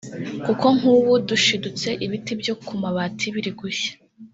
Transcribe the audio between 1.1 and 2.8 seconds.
dushidutse ibiti byo ku